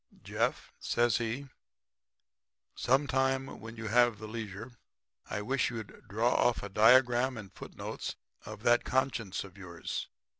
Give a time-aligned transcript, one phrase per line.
[0.23, 1.47] "'Jeff,' says he,
[2.73, 4.71] 'some time when you have the leisure
[5.29, 10.07] I wish you'd draw off a diagram and foot notes of that conscience of yours.